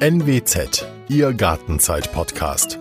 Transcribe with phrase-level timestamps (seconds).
[0.00, 2.78] NWZ, Ihr Gartenzeit-Podcast.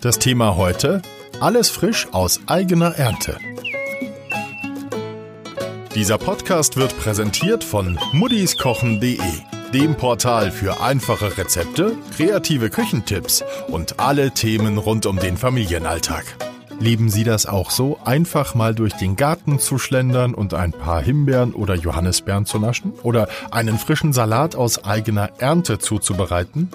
[0.00, 1.02] Das Thema heute:
[1.40, 3.36] Alles frisch aus eigener Ernte.
[5.96, 9.18] Dieser Podcast wird präsentiert von muddiskochen.de,
[9.74, 16.36] dem Portal für einfache Rezepte, kreative Küchentipps und alle Themen rund um den Familienalltag.
[16.80, 21.02] Lieben Sie das auch so, einfach mal durch den Garten zu schlendern und ein paar
[21.02, 22.94] Himbeeren oder Johannisbeeren zu naschen?
[23.02, 26.70] Oder einen frischen Salat aus eigener Ernte zuzubereiten?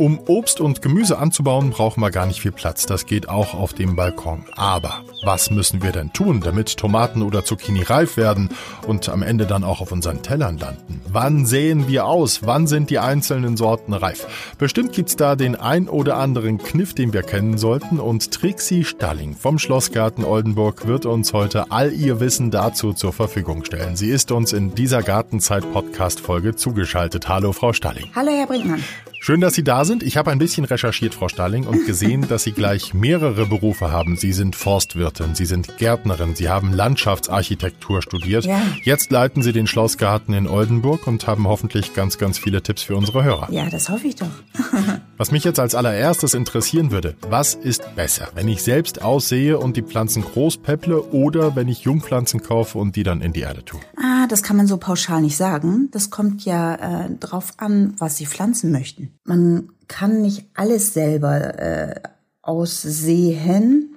[0.00, 2.86] Um Obst und Gemüse anzubauen, brauchen wir gar nicht viel Platz.
[2.86, 4.46] Das geht auch auf dem Balkon.
[4.56, 8.48] Aber was müssen wir denn tun, damit Tomaten oder Zucchini reif werden
[8.86, 11.02] und am Ende dann auch auf unseren Tellern landen?
[11.06, 12.46] Wann säen wir aus?
[12.46, 14.26] Wann sind die einzelnen Sorten reif?
[14.56, 18.00] Bestimmt gibt's da den ein oder anderen Kniff, den wir kennen sollten.
[18.00, 23.66] Und Trixie Stalling vom Schlossgarten Oldenburg wird uns heute all ihr Wissen dazu zur Verfügung
[23.66, 23.96] stellen.
[23.96, 27.28] Sie ist uns in dieser Gartenzeit-Podcast-Folge zugeschaltet.
[27.28, 28.06] Hallo, Frau Stalling.
[28.14, 28.82] Hallo, Herr Brinkmann.
[29.22, 30.02] Schön, dass Sie da sind.
[30.02, 34.16] Ich habe ein bisschen recherchiert, Frau Stalling, und gesehen, dass Sie gleich mehrere Berufe haben.
[34.16, 38.46] Sie sind Forstwirtin, Sie sind Gärtnerin, Sie haben Landschaftsarchitektur studiert.
[38.46, 38.62] Ja.
[38.82, 42.96] Jetzt leiten Sie den Schlossgarten in Oldenburg und haben hoffentlich ganz, ganz viele Tipps für
[42.96, 43.52] unsere Hörer.
[43.52, 44.30] Ja, das hoffe ich doch.
[45.18, 49.76] Was mich jetzt als allererstes interessieren würde, was ist besser, wenn ich selbst aussehe und
[49.76, 53.62] die Pflanzen groß pepple oder wenn ich Jungpflanzen kaufe und die dann in die Erde
[53.62, 53.80] tue?
[53.98, 55.88] Ah, das kann man so pauschal nicht sagen.
[55.90, 59.09] Das kommt ja äh, drauf an, was Sie pflanzen möchten.
[59.24, 62.00] Man kann nicht alles selber äh,
[62.42, 63.96] aussehen.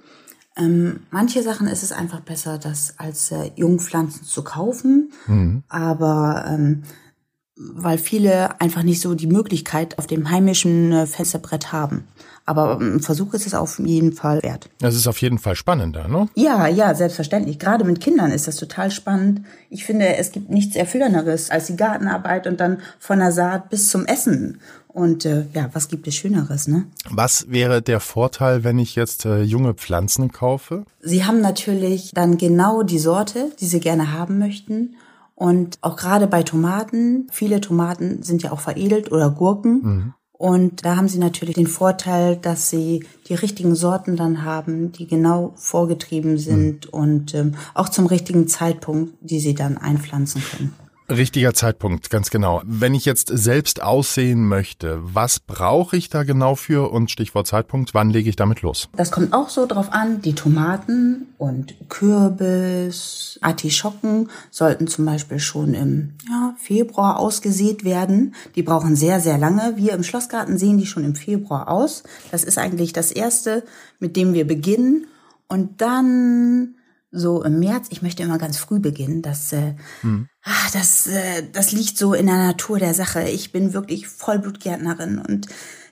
[0.55, 5.11] Ähm, manche Sachen ist es einfach besser, das als äh, Jungpflanzen zu kaufen,
[5.67, 6.83] aber ähm,
[7.55, 12.07] weil viele einfach nicht so die Möglichkeit auf dem heimischen äh, Fensterbrett haben.
[12.45, 14.69] Aber ein Versuch ist es auf jeden Fall wert.
[14.79, 16.27] Das ist auf jeden Fall spannender, ne?
[16.35, 17.57] Ja, ja, selbstverständlich.
[17.57, 19.45] Gerade mit Kindern ist das total spannend.
[19.69, 23.89] Ich finde, es gibt nichts Erfüllenderes als die Gartenarbeit und dann von der Saat bis
[23.89, 24.59] zum Essen.
[24.89, 26.83] Und äh, ja, was gibt es Schöneres, ne?
[27.09, 30.85] Was wäre der Vorteil, wenn ich jetzt äh, junge Pflanzen kaufe?
[31.01, 34.95] Sie haben natürlich dann genau die Sorte, die Sie gerne haben möchten.
[35.43, 40.13] Und auch gerade bei Tomaten, viele Tomaten sind ja auch veredelt oder Gurken.
[40.31, 45.05] Und da haben Sie natürlich den Vorteil, dass Sie die richtigen Sorten dann haben, die
[45.05, 50.73] genau vorgetrieben sind und ähm, auch zum richtigen Zeitpunkt, die Sie dann einpflanzen können.
[51.09, 52.61] Richtiger Zeitpunkt, ganz genau.
[52.65, 56.91] Wenn ich jetzt selbst aussehen möchte, was brauche ich da genau für?
[56.91, 58.89] Und Stichwort Zeitpunkt, wann lege ich damit los?
[58.95, 60.21] Das kommt auch so drauf an.
[60.21, 68.33] Die Tomaten und Kürbis, Artischocken sollten zum Beispiel schon im ja, Februar ausgesät werden.
[68.55, 69.73] Die brauchen sehr, sehr lange.
[69.75, 72.03] Wir im Schlossgarten sehen die schon im Februar aus.
[72.31, 73.63] Das ist eigentlich das erste,
[73.99, 75.07] mit dem wir beginnen.
[75.47, 76.75] Und dann
[77.13, 79.75] so im März, ich möchte immer ganz früh beginnen, das, äh,
[80.43, 83.23] ach, das, äh, das liegt so in der Natur der Sache.
[83.29, 85.47] Ich bin wirklich Vollblutgärtnerin und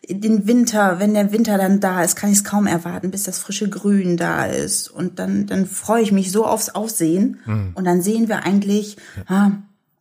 [0.10, 3.38] den Winter, wenn der Winter dann da ist, kann ich es kaum erwarten, bis das
[3.38, 4.90] frische Grün da ist.
[4.90, 7.40] Und dann, dann freue ich mich so aufs Aussehen.
[7.76, 9.52] Und dann sehen wir eigentlich, ah,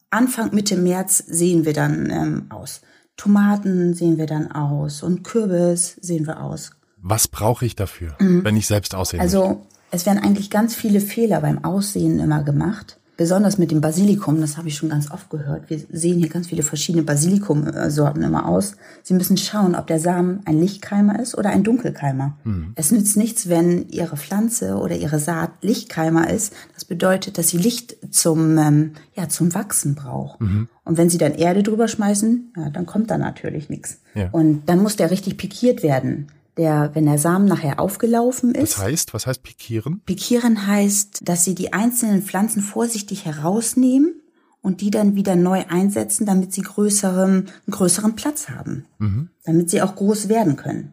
[0.09, 2.81] Anfang, Mitte März sehen wir dann ähm, aus.
[3.17, 6.71] Tomaten sehen wir dann aus und Kürbis sehen wir aus.
[6.97, 9.21] Was brauche ich dafür, wenn ich selbst aussehen
[9.59, 9.61] möchte?
[9.91, 12.97] Es werden eigentlich ganz viele Fehler beim Aussehen immer gemacht.
[13.21, 15.69] Besonders mit dem Basilikum, das habe ich schon ganz oft gehört.
[15.69, 18.77] Wir sehen hier ganz viele verschiedene Basilikumsorten immer aus.
[19.03, 22.39] Sie müssen schauen, ob der Samen ein Lichtkeimer ist oder ein Dunkelkeimer.
[22.77, 26.55] Es nützt nichts, wenn Ihre Pflanze oder Ihre Saat Lichtkeimer ist.
[26.73, 30.41] Das bedeutet, dass sie Licht zum, ähm, ja, zum Wachsen braucht.
[30.85, 34.01] Und wenn Sie dann Erde drüber schmeißen, ja, dann kommt da natürlich nichts.
[34.15, 34.31] Ja.
[34.33, 36.29] Und dann muss der richtig pikiert werden.
[36.57, 38.75] Der, wenn der Samen nachher aufgelaufen ist.
[38.75, 40.03] Das heißt, was heißt pikieren?
[40.05, 44.21] Pikieren heißt, dass sie die einzelnen Pflanzen vorsichtig herausnehmen
[44.61, 48.85] und die dann wieder neu einsetzen, damit sie größeren, einen größeren Platz haben.
[49.45, 50.93] Damit sie auch groß werden können.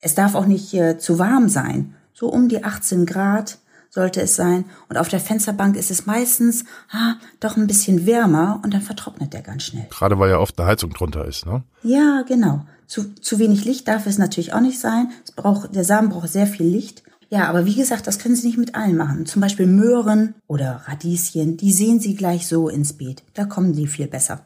[0.00, 1.94] Es darf auch nicht äh, zu warm sein.
[2.12, 3.58] So um die 18 Grad
[3.90, 4.64] sollte es sein.
[4.88, 9.32] Und auf der Fensterbank ist es meistens ah, doch ein bisschen wärmer und dann vertrocknet
[9.32, 9.86] der ganz schnell.
[9.90, 11.62] Gerade weil ja oft eine Heizung drunter ist, ne?
[11.82, 12.64] Ja, genau.
[12.86, 15.10] Zu, zu wenig Licht darf es natürlich auch nicht sein.
[15.24, 17.02] Es braucht, der Samen braucht sehr viel Licht.
[17.28, 19.24] Ja, aber wie gesagt, das können Sie nicht mit allen machen.
[19.24, 23.22] Zum Beispiel Möhren oder Radieschen, die sehen Sie gleich so ins Beet.
[23.34, 24.44] Da kommen die viel besser.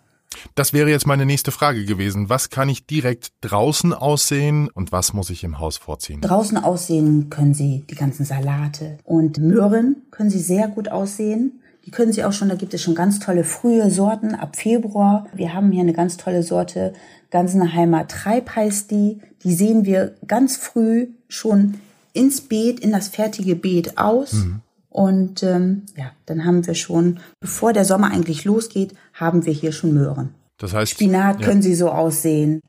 [0.54, 2.28] Das wäre jetzt meine nächste Frage gewesen.
[2.28, 6.20] Was kann ich direkt draußen aussehen und was muss ich im Haus vorziehen?
[6.20, 11.60] Draußen aussehen können Sie die ganzen Salate und Möhren können Sie sehr gut aussehen.
[11.86, 15.26] Die können Sie auch schon, da gibt es schon ganz tolle frühe Sorten ab Februar.
[15.34, 16.94] Wir haben hier eine ganz tolle Sorte,
[17.34, 19.18] Ganzenheimer Treib heißt die.
[19.42, 21.74] Die sehen wir ganz früh schon
[22.12, 24.46] ins Beet, in das fertige Beet aus.
[24.94, 29.72] Und ähm, ja, dann haben wir schon, bevor der Sommer eigentlich losgeht, haben wir hier
[29.72, 30.34] schon Möhren.
[30.56, 31.46] Das heißt, Spinat ja.
[31.46, 32.60] können sie so aussehen.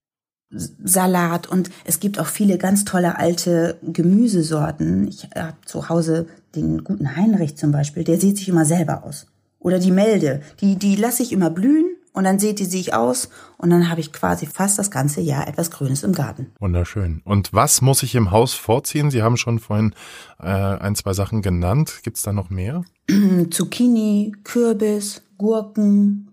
[0.50, 5.08] Salat und es gibt auch viele ganz tolle alte Gemüsesorten.
[5.08, 6.26] Ich habe zu Hause
[6.56, 9.28] den guten Heinrich zum Beispiel, der sieht sich immer selber aus.
[9.60, 13.30] Oder die Melde, die, die lasse ich immer blühen und dann sieht die sich aus
[13.58, 16.52] und dann habe ich quasi fast das ganze Jahr etwas Grünes im Garten.
[16.60, 17.22] Wunderschön.
[17.26, 19.12] Und was muss ich im Haus vorziehen?
[19.12, 19.94] Sie haben schon vorhin
[20.40, 22.00] äh, ein, zwei Sachen genannt.
[22.04, 22.84] Gibt es da noch mehr?
[23.52, 26.32] Zucchini, Kürbis, Gurken,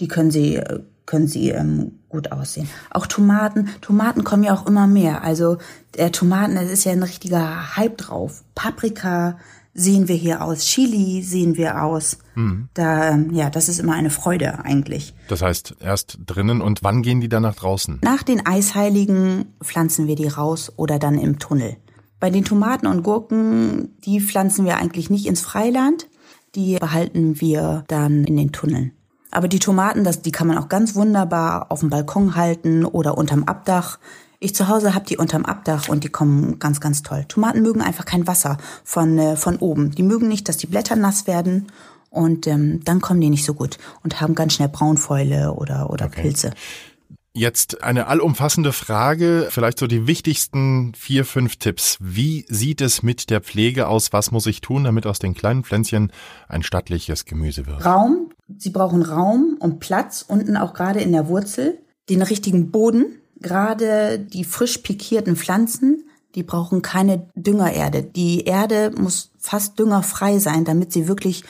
[0.00, 0.80] die können Sie äh,
[1.10, 2.68] können sie ähm, gut aussehen.
[2.90, 3.68] Auch Tomaten.
[3.80, 5.24] Tomaten kommen ja auch immer mehr.
[5.24, 5.58] Also
[5.96, 8.44] der Tomaten, das ist ja ein richtiger Hype drauf.
[8.54, 9.36] Paprika
[9.74, 12.18] sehen wir hier aus, Chili sehen wir aus.
[12.34, 12.68] Mhm.
[12.74, 15.14] Da, ähm, ja, das ist immer eine Freude eigentlich.
[15.28, 18.00] Das heißt, erst drinnen und wann gehen die dann nach draußen?
[18.02, 21.76] Nach den Eisheiligen pflanzen wir die raus oder dann im Tunnel.
[22.18, 26.08] Bei den Tomaten und Gurken, die pflanzen wir eigentlich nicht ins Freiland.
[26.54, 28.92] Die behalten wir dann in den Tunneln.
[29.30, 33.16] Aber die Tomaten, das, die kann man auch ganz wunderbar auf dem Balkon halten oder
[33.16, 33.98] unterm Abdach.
[34.42, 37.26] Ich zu Hause habe die unterm Abdach und die kommen ganz, ganz toll.
[37.28, 39.90] Tomaten mögen einfach kein Wasser von, äh, von oben.
[39.90, 41.66] Die mögen nicht, dass die Blätter nass werden
[42.08, 46.06] und ähm, dann kommen die nicht so gut und haben ganz schnell Braunfäule oder, oder
[46.06, 46.22] okay.
[46.22, 46.52] Pilze.
[47.32, 51.96] Jetzt eine allumfassende Frage, vielleicht so die wichtigsten vier, fünf Tipps.
[52.00, 54.12] Wie sieht es mit der Pflege aus?
[54.12, 56.10] Was muss ich tun, damit aus den kleinen Pflänzchen
[56.48, 57.84] ein stattliches Gemüse wird?
[57.84, 58.30] Raum.
[58.58, 61.78] Sie brauchen Raum und Platz, unten auch gerade in der Wurzel,
[62.08, 63.19] den richtigen Boden.
[63.40, 66.04] Gerade die frisch pikierten Pflanzen,
[66.34, 68.02] die brauchen keine Düngererde.
[68.02, 71.44] Die Erde muss fast düngerfrei sein, damit sie wirklich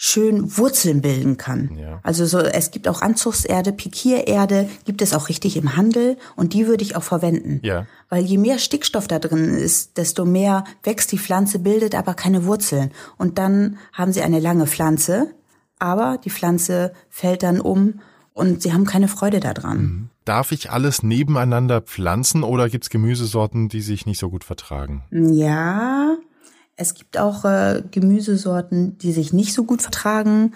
[0.00, 1.76] schön Wurzeln bilden kann.
[1.76, 1.98] Ja.
[2.04, 6.68] Also so, es gibt auch Anzugserde, Pikiererde, gibt es auch richtig im Handel und die
[6.68, 7.60] würde ich auch verwenden.
[7.64, 7.84] Ja.
[8.08, 12.44] Weil je mehr Stickstoff da drin ist, desto mehr wächst die Pflanze, bildet aber keine
[12.44, 12.92] Wurzeln.
[13.16, 15.34] Und dann haben sie eine lange Pflanze,
[15.80, 18.00] aber die Pflanze fällt dann um
[18.34, 19.78] und sie haben keine Freude daran.
[19.78, 20.10] Mhm.
[20.28, 25.02] Darf ich alles nebeneinander pflanzen oder gibt's Gemüsesorten, die sich nicht so gut vertragen?
[25.10, 26.18] Ja,
[26.76, 30.52] es gibt auch äh, Gemüsesorten, die sich nicht so gut vertragen.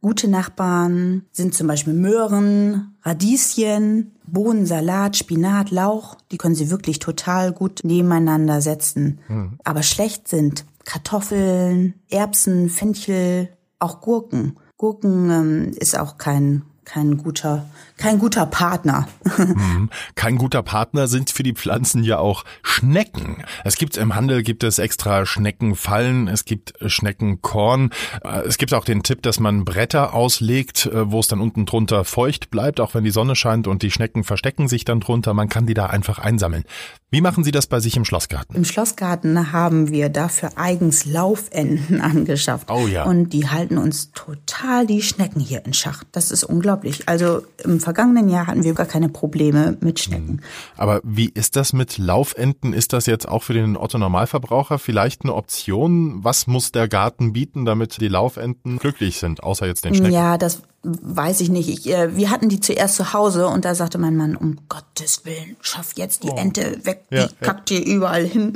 [0.00, 6.14] Gute Nachbarn sind zum Beispiel Möhren, Radieschen, Bohnen, Salat, Spinat, Lauch.
[6.30, 9.18] Die können Sie wirklich total gut nebeneinander setzen.
[9.26, 9.58] Mhm.
[9.64, 13.48] Aber schlecht sind Kartoffeln, Erbsen, Fenchel,
[13.80, 14.60] auch Gurken.
[14.76, 17.68] Gurken ähm, ist auch kein kein guter,
[17.98, 19.06] kein guter Partner.
[19.38, 19.90] Mhm.
[20.14, 23.44] Kein guter Partner sind für die Pflanzen ja auch Schnecken.
[23.64, 27.90] Es gibt im Handel gibt es extra Schneckenfallen, es gibt Schneckenkorn.
[28.24, 31.66] Äh, es gibt auch den Tipp, dass man Bretter auslegt, äh, wo es dann unten
[31.66, 35.34] drunter feucht bleibt, auch wenn die Sonne scheint und die Schnecken verstecken sich dann drunter.
[35.34, 36.64] Man kann die da einfach einsammeln.
[37.10, 38.54] Wie machen Sie das bei sich im Schlossgarten?
[38.54, 42.70] Im Schlossgarten haben wir dafür eigens Laufenden angeschafft.
[42.70, 43.04] Oh ja.
[43.04, 44.47] Und die halten uns total
[44.86, 46.04] die Schnecken hier in Schach.
[46.12, 47.08] Das ist unglaublich.
[47.08, 50.32] Also im vergangenen Jahr hatten wir gar keine Probleme mit Schnecken.
[50.32, 50.40] Mhm.
[50.76, 52.72] Aber wie ist das mit Laufenten?
[52.72, 56.24] Ist das jetzt auch für den Otto Normalverbraucher vielleicht eine Option?
[56.24, 60.14] Was muss der Garten bieten, damit die Laufenten glücklich sind, außer jetzt den Schnecken?
[60.14, 61.68] Ja, das weiß ich nicht.
[61.68, 65.24] Ich, äh, wir hatten die zuerst zu Hause und da sagte mein Mann, um Gottes
[65.24, 66.36] Willen, schaff jetzt die oh.
[66.36, 68.54] Ente weg, ja, die kackt hier überall hin.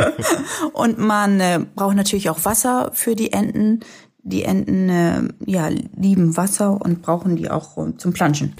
[0.72, 3.80] und man äh, braucht natürlich auch Wasser für die Enten.
[4.28, 8.54] Die Enten äh, ja, lieben Wasser und brauchen die auch äh, zum Planschen.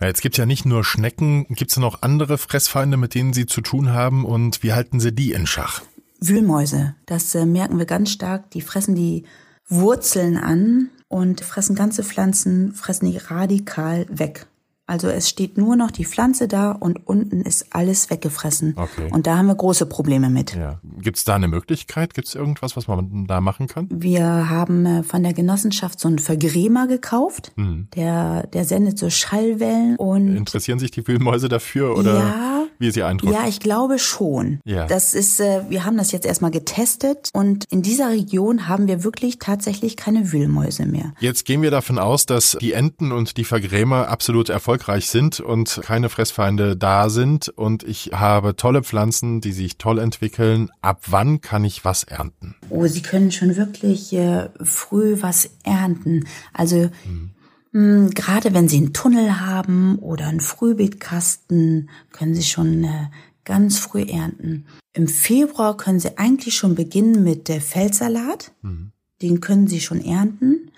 [0.00, 3.60] Ja, jetzt gibt's ja nicht nur Schnecken, gibt's noch andere Fressfeinde, mit denen Sie zu
[3.60, 5.82] tun haben und wie halten Sie die in Schach?
[6.20, 8.50] Wühlmäuse, das äh, merken wir ganz stark.
[8.50, 9.24] Die fressen die
[9.68, 14.46] Wurzeln an und fressen ganze Pflanzen, fressen die radikal weg.
[14.86, 18.74] Also es steht nur noch die Pflanze da und unten ist alles weggefressen.
[18.76, 19.10] Okay.
[19.10, 20.54] Und da haben wir große Probleme mit.
[20.54, 20.78] Ja.
[20.98, 22.14] Gibt es da eine Möglichkeit?
[22.14, 23.88] Gibt es irgendwas, was man da machen kann?
[23.90, 27.52] Wir haben äh, von der Genossenschaft so einen Vergrämer gekauft.
[27.56, 27.88] Mhm.
[27.96, 30.36] Der, der sendet so Schallwellen und.
[30.36, 32.18] Interessieren sich die Wühlmäuse dafür oder?
[32.18, 33.32] Ja, wie ist Ihr Eindruck?
[33.32, 34.60] Ja, ich glaube schon.
[34.64, 34.86] Ja.
[34.86, 39.02] Das ist, äh, wir haben das jetzt erstmal getestet und in dieser Region haben wir
[39.02, 41.12] wirklich tatsächlich keine Wühlmäuse mehr.
[41.18, 45.80] Jetzt gehen wir davon aus, dass die Enten und die Vergrämer absolut erfolgreich sind und
[45.82, 50.70] keine Fressfeinde da sind und ich habe tolle Pflanzen, die sich toll entwickeln.
[50.82, 52.54] Ab wann kann ich was ernten?
[52.68, 56.26] Oh, Sie können schon wirklich äh, früh was ernten.
[56.52, 57.30] Also hm.
[57.76, 63.08] Hm, gerade wenn Sie einen Tunnel haben oder einen Frühbeetkasten, können Sie schon äh,
[63.44, 64.64] ganz früh ernten.
[64.94, 68.52] Im Februar können Sie eigentlich schon beginnen mit der Feldsalat.
[68.62, 68.92] Mhm.
[69.20, 70.70] Den können Sie schon ernten.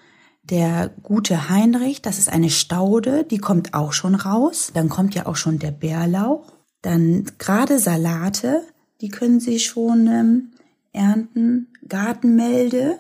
[0.51, 4.71] Der gute Heinrich, das ist eine Staude, die kommt auch schon raus.
[4.73, 6.53] Dann kommt ja auch schon der Bärlauch.
[6.81, 8.63] Dann gerade Salate,
[9.01, 10.53] die können Sie schon ähm,
[10.93, 11.69] ernten.
[11.87, 12.99] Gartenmelde,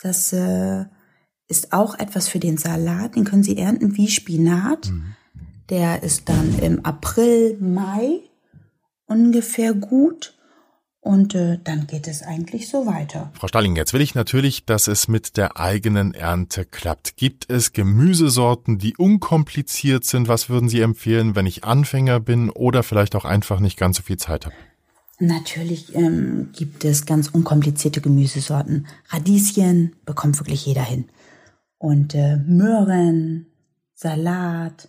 [0.00, 0.84] das äh,
[1.48, 3.16] ist auch etwas für den Salat.
[3.16, 4.90] Den können Sie ernten wie Spinat.
[4.90, 5.16] Mhm.
[5.70, 8.20] Der ist dann im April, Mai
[9.06, 10.35] ungefähr gut.
[11.06, 13.30] Und äh, dann geht es eigentlich so weiter.
[13.34, 17.16] Frau Stalling, jetzt will ich natürlich, dass es mit der eigenen Ernte klappt.
[17.16, 20.26] Gibt es Gemüsesorten, die unkompliziert sind?
[20.26, 24.02] Was würden Sie empfehlen, wenn ich Anfänger bin oder vielleicht auch einfach nicht ganz so
[24.02, 24.56] viel Zeit habe?
[25.20, 28.88] Natürlich ähm, gibt es ganz unkomplizierte Gemüsesorten.
[29.10, 31.04] Radieschen bekommt wirklich jeder hin.
[31.78, 33.46] Und äh, Möhren,
[33.94, 34.88] Salat,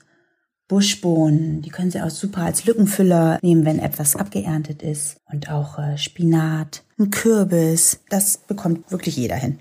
[0.68, 5.18] Buschbohnen, die können Sie auch super als Lückenfüller nehmen, wenn etwas abgeerntet ist.
[5.32, 9.60] Und auch äh, Spinat, ein Kürbis, das bekommt wirklich jeder hin.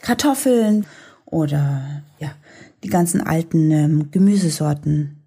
[0.00, 0.84] Kartoffeln
[1.26, 2.32] oder ja,
[2.82, 5.22] die ganzen alten ähm, Gemüsesorten.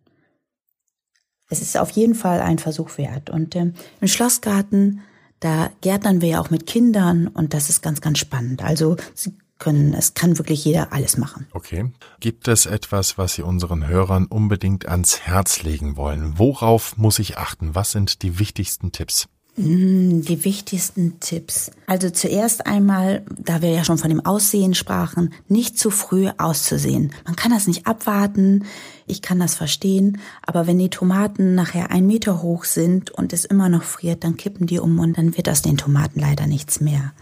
[1.50, 3.30] Es ist auf jeden Fall ein Versuch wert.
[3.30, 5.02] Und ähm, im Schlossgarten,
[5.40, 8.64] da gärtnern wir ja auch mit Kindern und das ist ganz, ganz spannend.
[8.64, 11.48] Also Sie können, es kann wirklich jeder alles machen.
[11.54, 11.90] Okay.
[12.20, 16.38] Gibt es etwas, was Sie unseren Hörern unbedingt ans Herz legen wollen?
[16.38, 17.74] Worauf muss ich achten?
[17.74, 19.30] Was sind die wichtigsten Tipps?
[19.58, 21.72] Mm, die wichtigsten Tipps.
[21.86, 27.12] Also zuerst einmal, da wir ja schon von dem Aussehen sprachen, nicht zu früh auszusehen.
[27.26, 28.64] Man kann das nicht abwarten.
[29.08, 30.20] Ich kann das verstehen.
[30.42, 34.38] Aber wenn die Tomaten nachher ein Meter hoch sind und es immer noch friert, dann
[34.38, 37.14] kippen die um und dann wird aus den Tomaten leider nichts mehr.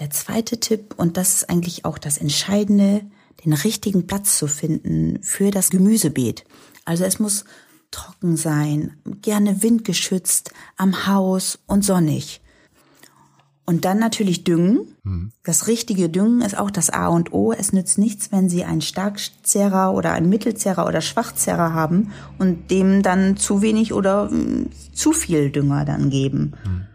[0.00, 3.02] Der zweite Tipp, und das ist eigentlich auch das Entscheidende,
[3.44, 6.44] den richtigen Platz zu finden für das Gemüsebeet.
[6.84, 7.44] Also es muss
[7.90, 12.40] trocken sein, gerne windgeschützt, am Haus und sonnig.
[13.66, 14.96] Und dann natürlich düngen.
[15.04, 15.32] Mhm.
[15.42, 17.52] Das richtige Düngen ist auch das A und O.
[17.52, 23.02] Es nützt nichts, wenn Sie einen Starkzerrer oder einen Mittelzerrer oder Schwachzerrer haben und dem
[23.02, 26.52] dann zu wenig oder mh, zu viel Dünger dann geben.
[26.64, 26.86] Mhm.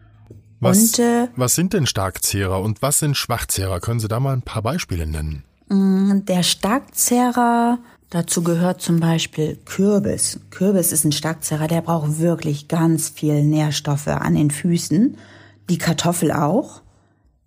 [0.60, 3.80] Was, und, äh, was sind denn Starkzehrer und was sind Schwachzehrer?
[3.80, 5.44] Können Sie da mal ein paar Beispiele nennen?
[5.70, 10.40] Mm, der Starkzehrer, dazu gehört zum Beispiel Kürbis.
[10.50, 15.18] Kürbis ist ein Starkzehrer, der braucht wirklich ganz viel Nährstoffe an den Füßen.
[15.70, 16.82] Die Kartoffel auch.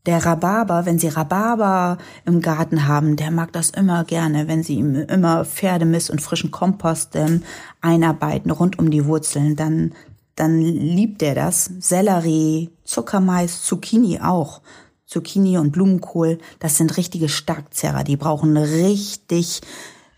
[0.07, 4.75] Der Rhabarber, wenn Sie Rhabarber im Garten haben, der mag das immer gerne, wenn Sie
[4.75, 7.43] ihm immer Pferdemist und frischen Kompost ähm,
[7.81, 9.93] einarbeiten rund um die Wurzeln, dann
[10.37, 11.71] dann liebt er das.
[11.79, 14.63] Sellerie, Zuckermais, Zucchini auch.
[15.07, 18.03] Zucchini und Blumenkohl, das sind richtige Starkzerrer.
[18.03, 19.61] Die brauchen richtig,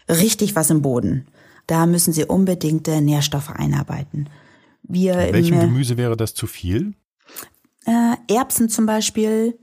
[0.08, 1.26] richtig was im Boden.
[1.66, 4.28] Da müssen sie unbedingt Nährstoffe einarbeiten.
[4.84, 6.94] Wir welchem im, äh, Gemüse wäre das zu viel?
[7.86, 9.58] Äh, Erbsen zum Beispiel,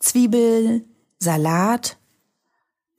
[0.00, 0.84] Zwiebel,
[1.20, 1.98] Salat,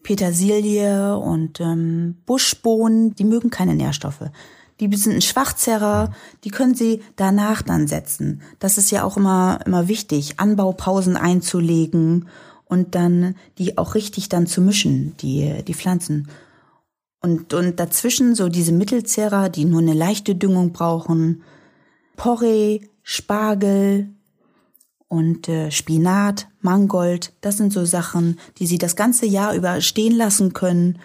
[0.03, 4.31] Petersilie und ähm, Buschbohnen, die mögen keine Nährstoffe
[4.79, 6.11] die sind ein Schwachzerrer,
[6.43, 8.41] die können Sie danach dann setzen.
[8.59, 12.27] Das ist ja auch immer, immer wichtig, Anbaupausen einzulegen
[12.65, 16.27] und dann die auch richtig dann zu mischen, die, die Pflanzen.
[17.21, 21.43] Und, und dazwischen so diese Mittelzerrer, die nur eine leichte Düngung brauchen,
[22.15, 24.09] Porree, Spargel
[25.07, 30.15] und äh, Spinat, Mangold, das sind so Sachen, die Sie das ganze Jahr über stehen
[30.15, 30.99] lassen können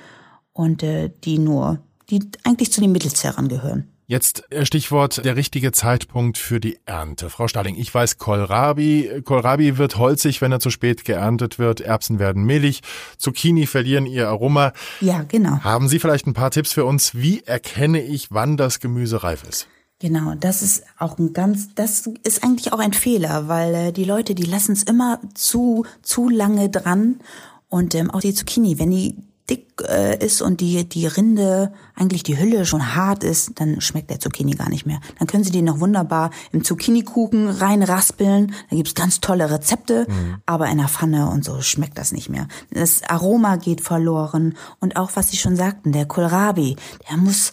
[0.53, 1.79] und äh, die nur
[2.11, 3.89] die eigentlich zu den Mittelzerrern gehören.
[4.07, 7.31] Jetzt äh, Stichwort der richtige Zeitpunkt für die Ernte.
[7.31, 9.23] Frau Stalling, ich weiß Kohlrabi.
[9.25, 11.81] Kohlrabi wird holzig, wenn er zu spät geerntet wird.
[11.81, 12.83] Erbsen werden mehlig.
[13.17, 14.73] Zucchini verlieren ihr Aroma.
[15.01, 15.61] Ja, genau.
[15.61, 17.15] Haben Sie vielleicht ein paar Tipps für uns?
[17.15, 19.67] Wie erkenne ich, wann das Gemüse reif ist?
[20.01, 24.05] Genau, das ist auch ein ganz, das ist eigentlich auch ein Fehler, weil äh, die
[24.05, 27.21] Leute, die lassen es immer zu, zu lange dran.
[27.69, 29.17] Und ähm, auch die Zucchini, wenn die
[29.51, 34.11] dick äh, ist und die, die Rinde, eigentlich die Hülle schon hart ist, dann schmeckt
[34.11, 35.01] der Zucchini gar nicht mehr.
[35.19, 38.55] Dann können Sie den noch wunderbar im Zucchini-Kuchen reinraspeln.
[38.71, 40.37] Da gibt's ganz tolle Rezepte, mhm.
[40.47, 42.47] aber in der Pfanne und so schmeckt das nicht mehr.
[42.71, 44.57] Das Aroma geht verloren.
[44.81, 46.77] Und auch, was Sie schon sagten, der Kohlrabi,
[47.11, 47.53] der muss,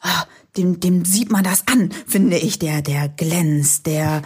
[0.00, 0.24] ah,
[0.56, 2.58] dem, dem sieht man das an, finde ich.
[2.58, 4.22] Der, der glänzt, der,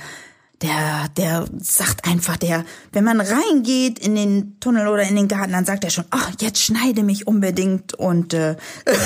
[0.62, 5.52] der, der sagt einfach, der, wenn man reingeht in den Tunnel oder in den Garten,
[5.52, 8.56] dann sagt er schon, ach, jetzt schneide mich unbedingt und äh,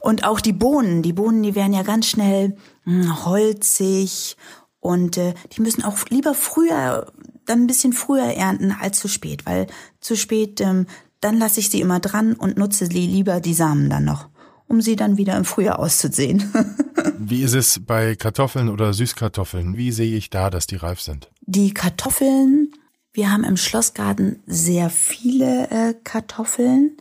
[0.00, 4.36] und auch die Bohnen, die Bohnen, die werden ja ganz schnell mh, hm, holzig
[4.80, 7.12] und äh, die müssen auch lieber früher,
[7.46, 9.68] dann ein bisschen früher ernten als zu spät, weil
[10.00, 10.86] zu spät, ähm,
[11.20, 14.31] dann lasse ich sie immer dran und nutze lieber die Samen dann noch
[14.72, 16.50] um sie dann wieder im Frühjahr auszusehen.
[17.18, 19.76] Wie ist es bei Kartoffeln oder Süßkartoffeln?
[19.76, 21.30] Wie sehe ich da, dass die reif sind?
[21.42, 22.72] Die Kartoffeln,
[23.12, 26.96] wir haben im Schlossgarten sehr viele äh, Kartoffeln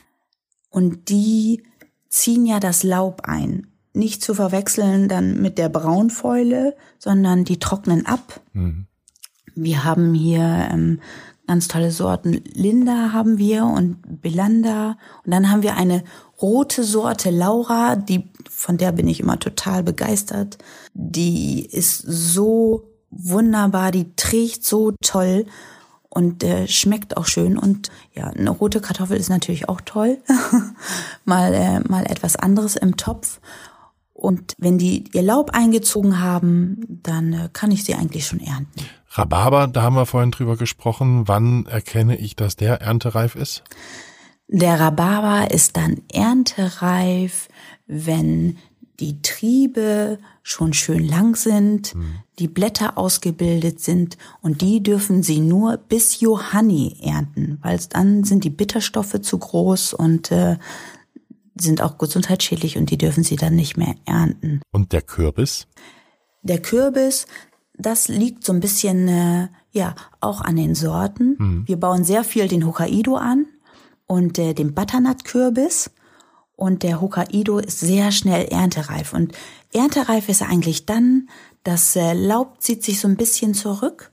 [0.70, 1.62] und die
[2.08, 3.66] ziehen ja das Laub ein.
[3.92, 8.40] Nicht zu verwechseln dann mit der Braunfäule, sondern die trocknen ab.
[8.54, 8.86] Mhm.
[9.54, 11.00] Wir haben hier ähm,
[11.46, 12.42] ganz tolle Sorten.
[12.54, 14.96] Linda haben wir und Belanda.
[15.24, 16.04] Und dann haben wir eine
[16.40, 20.58] rote Sorte Laura, die, von der bin ich immer total begeistert.
[20.94, 25.46] Die ist so wunderbar, die trägt so toll
[26.08, 27.58] und äh, schmeckt auch schön.
[27.58, 30.18] Und ja, eine rote Kartoffel ist natürlich auch toll.
[31.24, 33.40] mal, äh, mal etwas anderes im Topf.
[34.22, 38.86] Und wenn die ihr Laub eingezogen haben, dann äh, kann ich sie eigentlich schon ernten.
[39.10, 41.26] Rhabarber, da haben wir vorhin drüber gesprochen.
[41.26, 43.64] Wann erkenne ich, dass der erntereif ist?
[44.46, 47.48] Der Rhabarber ist dann erntereif,
[47.88, 48.58] wenn
[49.00, 52.20] die Triebe schon schön lang sind, mhm.
[52.38, 58.44] die Blätter ausgebildet sind und die dürfen sie nur bis Johanni ernten, weil dann sind
[58.44, 60.58] die Bitterstoffe zu groß und äh,
[61.54, 64.60] sind auch gesundheitsschädlich und die dürfen sie dann nicht mehr ernten.
[64.70, 65.66] Und der Kürbis?
[66.42, 67.26] Der Kürbis,
[67.76, 71.36] das liegt so ein bisschen, äh, ja, auch an den Sorten.
[71.38, 71.68] Mhm.
[71.68, 73.46] Wir bauen sehr viel den Hokkaido an
[74.06, 75.90] und äh, den Butternut-Kürbis.
[76.56, 79.12] Und der Hokkaido ist sehr schnell erntereif.
[79.12, 79.32] Und
[79.72, 81.28] erntereif ist eigentlich dann,
[81.64, 84.12] das äh, Laub zieht sich so ein bisschen zurück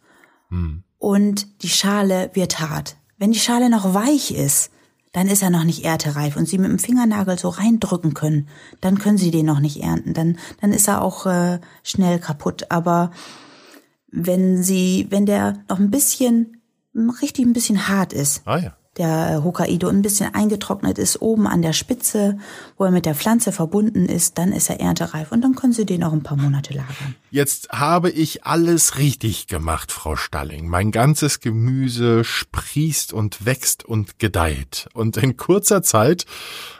[0.50, 0.84] mhm.
[0.98, 2.96] und die Schale wird hart.
[3.18, 4.72] Wenn die Schale noch weich ist,
[5.12, 8.48] dann ist er noch nicht erntereif und Sie mit dem Fingernagel so reindrücken können,
[8.82, 10.14] dann können Sie den noch nicht ernten.
[10.14, 12.68] Dann, dann ist er auch äh, schnell kaputt.
[12.70, 13.12] Aber
[14.12, 16.62] wenn Sie, wenn der noch ein bisschen,
[16.94, 21.62] richtig ein bisschen hart ist, ah, ja der Hokkaido ein bisschen eingetrocknet ist, oben an
[21.62, 22.38] der Spitze,
[22.78, 25.86] wo er mit der Pflanze verbunden ist, dann ist er erntereif und dann können Sie
[25.86, 27.16] den auch ein paar Monate lagern.
[27.32, 30.68] Jetzt habe ich alles richtig gemacht, Frau Stalling.
[30.68, 34.90] Mein ganzes Gemüse sprießt und wächst und gedeiht.
[34.94, 36.26] Und in kurzer Zeit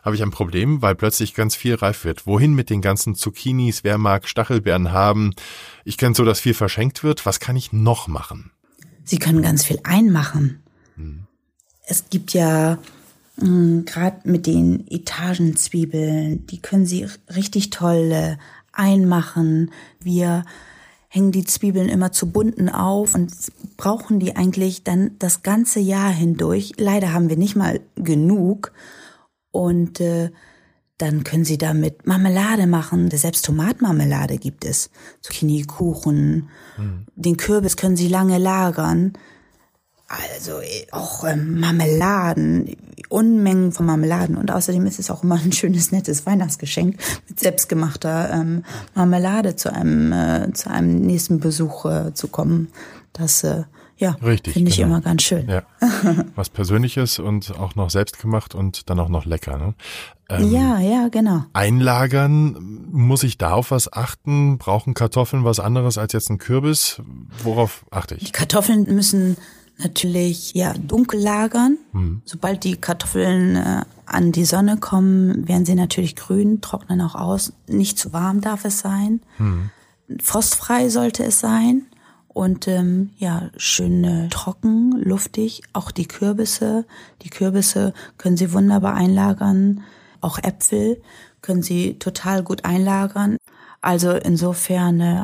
[0.04, 2.28] habe ich ein Problem, weil plötzlich ganz viel reif wird.
[2.28, 3.86] Wohin mit den ganzen Zucchinis?
[3.86, 5.34] Wer mag Stachelbeeren haben?
[5.86, 7.26] Ich kenne so, dass viel verschenkt wird.
[7.26, 8.52] Was kann ich noch machen?
[9.06, 10.64] Sie können ganz viel einmachen.
[10.96, 11.29] Hm
[11.90, 12.78] es gibt ja
[13.40, 18.38] hm, gerade mit den Etagenzwiebeln, die können sie richtig toll äh,
[18.72, 19.72] einmachen.
[20.00, 20.46] Wir
[21.08, 23.34] hängen die Zwiebeln immer zu bunten auf und
[23.76, 26.74] brauchen die eigentlich dann das ganze Jahr hindurch.
[26.78, 28.72] Leider haben wir nicht mal genug
[29.52, 30.30] und äh,
[31.00, 33.10] dann können Sie damit Marmelade machen.
[33.10, 34.92] Selbst Tomatmarmelade gibt es.
[35.22, 36.50] Zucchini-Kuchen.
[36.78, 37.06] Mhm.
[37.16, 39.14] Den Kürbis können Sie lange lagern.
[40.10, 42.76] Also äh, auch ähm, Marmeladen,
[43.10, 48.32] Unmengen von Marmeladen und außerdem ist es auch immer ein schönes, nettes Weihnachtsgeschenk mit selbstgemachter
[48.34, 48.64] ähm,
[48.96, 52.70] Marmelade zu einem äh, zu einem nächsten Besuch äh, zu kommen.
[53.14, 53.64] Das äh,
[53.98, 54.88] ja, finde ich genau.
[54.88, 55.48] immer ganz schön.
[55.48, 55.64] Ja.
[56.36, 59.58] Was Persönliches und auch noch selbstgemacht und dann auch noch lecker.
[59.58, 59.74] Ne?
[60.30, 61.44] Ähm, ja, ja, genau.
[61.54, 64.58] Einlagern, muss ich da auf was achten?
[64.58, 67.02] Brauchen Kartoffeln was anderes als jetzt ein Kürbis?
[67.44, 68.26] Worauf achte ich?
[68.26, 69.38] Die Kartoffeln müssen
[69.80, 71.78] natürlich ja dunkel lagern.
[71.94, 72.22] Mhm.
[72.26, 77.54] Sobald die Kartoffeln äh, an die Sonne kommen, werden sie natürlich grün, trocknen auch aus.
[77.68, 79.22] Nicht zu warm darf es sein.
[79.38, 79.70] Mhm.
[80.22, 81.86] Frostfrei sollte es sein.
[82.28, 85.62] Und ähm, ja, schön äh, trocken, luftig.
[85.74, 86.86] Auch die Kürbisse.
[87.24, 89.84] Die Kürbisse können Sie wunderbar einlagern.
[90.22, 91.02] Auch Äpfel
[91.42, 93.38] können Sie total gut einlagern.
[93.82, 95.24] Also insofern äh,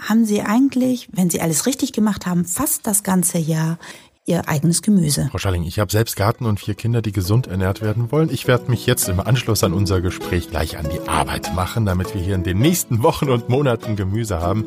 [0.00, 3.78] haben sie eigentlich, wenn sie alles richtig gemacht haben, fast das ganze Jahr
[4.26, 5.28] ihr eigenes Gemüse.
[5.30, 8.30] Frau Schalling, ich habe selbst Garten und vier Kinder, die gesund ernährt werden wollen.
[8.32, 12.14] Ich werde mich jetzt im Anschluss an unser Gespräch gleich an die Arbeit machen, damit
[12.14, 14.66] wir hier in den nächsten Wochen und Monaten Gemüse haben.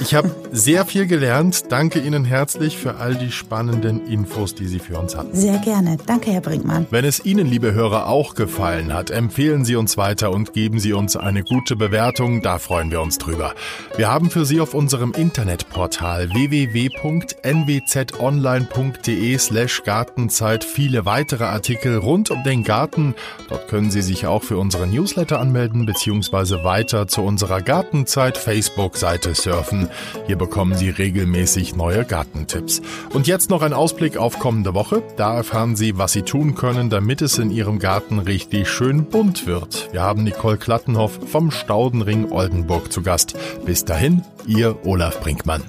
[0.00, 1.64] Ich habe sehr viel gelernt.
[1.70, 5.36] Danke Ihnen herzlich für all die spannenden Infos, die Sie für uns hatten.
[5.36, 5.96] Sehr gerne.
[6.06, 6.86] Danke, Herr Brinkmann.
[6.90, 10.92] Wenn es Ihnen, liebe Hörer, auch gefallen hat, empfehlen Sie uns weiter und geben Sie
[10.92, 12.42] uns eine gute Bewertung.
[12.42, 13.54] Da freuen wir uns drüber.
[13.96, 16.28] Wir haben für Sie auf unserem Internetportal
[18.64, 23.14] www.nwzonline.de slash Gartenzeit viele weitere Artikel rund um den Garten.
[23.48, 26.64] Dort können Sie sich auch für unsere Newsletter anmelden bzw.
[26.64, 29.88] weiter zu unserer Gartenzeit Facebook-Seite surfen.
[30.26, 32.82] Hier bekommen Sie regelmäßig neue Gartentipps.
[33.12, 35.02] Und jetzt noch ein Ausblick auf kommende Woche.
[35.16, 39.46] Da erfahren Sie, was Sie tun können, damit es in Ihrem Garten richtig schön bunt
[39.46, 39.92] wird.
[39.92, 43.36] Wir haben Nicole Klattenhoff vom Staudenring Oldenburg zu Gast.
[43.64, 45.62] Bis dahin, Ihr Olaf Brinkmann.